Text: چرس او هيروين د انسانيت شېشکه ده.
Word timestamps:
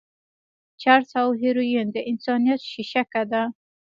چرس 0.81 1.11
او 1.21 1.29
هيروين 1.41 1.87
د 1.91 1.97
انسانيت 2.11 2.61
شېشکه 2.71 3.23
ده. 3.31 3.43